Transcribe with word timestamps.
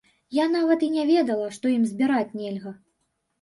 Я 0.35 0.45
нават 0.53 0.85
і 0.87 0.89
не 0.95 1.03
ведала, 1.09 1.51
што 1.59 1.65
ім 1.75 1.85
збіраць 1.91 2.35
нельга! 2.41 2.75